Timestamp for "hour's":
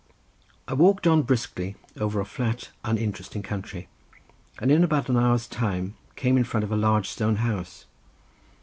5.17-5.45